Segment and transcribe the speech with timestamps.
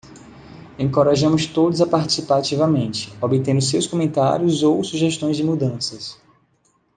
[0.79, 6.19] Encorajamos todos a participar ativamente, obtendo seus comentários ou sugestões de mudanças.